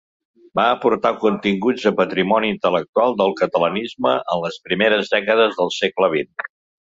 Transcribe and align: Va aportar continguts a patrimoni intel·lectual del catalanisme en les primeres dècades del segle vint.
Va 0.59 0.63
aportar 0.75 1.09
continguts 1.23 1.83
a 1.89 1.91
patrimoni 1.99 2.49
intel·lectual 2.53 3.13
del 3.19 3.35
catalanisme 3.41 4.15
en 4.37 4.43
les 4.47 4.59
primeres 4.69 5.15
dècades 5.15 5.59
del 5.61 5.73
segle 5.79 6.11
vint. 6.15 6.35